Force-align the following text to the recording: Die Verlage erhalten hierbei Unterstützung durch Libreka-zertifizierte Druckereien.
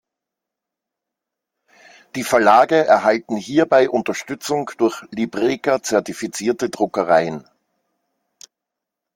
Die 2.15 2.23
Verlage 2.23 2.75
erhalten 2.87 3.37
hierbei 3.37 3.87
Unterstützung 3.87 4.71
durch 4.79 5.03
Libreka-zertifizierte 5.11 6.71
Druckereien. 6.71 7.47